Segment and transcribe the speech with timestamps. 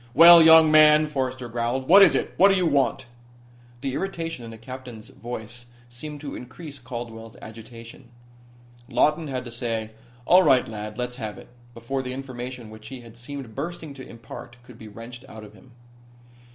[0.15, 1.87] "Well, young man," Forrester growled.
[1.87, 2.33] "What is it?
[2.35, 3.05] What do you want?"
[3.81, 8.09] The irritation in the captain's voice seemed to increase Caldwell's agitation.
[8.89, 9.91] Lawton had to say:
[10.25, 14.09] "All right, lad, let's have it," before the information which he had seemed bursting to
[14.09, 15.71] impart could be wrenched out of him.